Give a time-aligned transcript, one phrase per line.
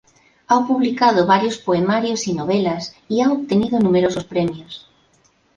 [0.47, 4.89] Ha publicado varios poemarios y novelas, y ha obtenido numerosos premios.